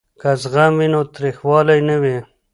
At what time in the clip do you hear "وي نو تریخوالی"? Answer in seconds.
0.79-1.79